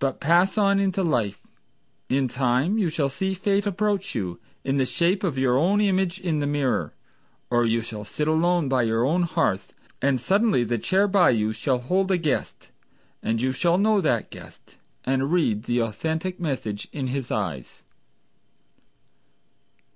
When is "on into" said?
0.58-1.04